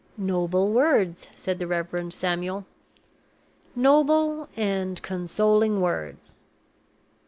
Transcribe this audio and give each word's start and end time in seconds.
"Noble 0.17 0.71
words!" 0.71 1.27
said 1.35 1.59
the 1.59 1.67
Reverend 1.67 2.11
Samuel. 2.11 2.65
"Noble 3.75 4.49
and 4.57 4.99
consoling 5.03 5.79
words!" 5.79 6.37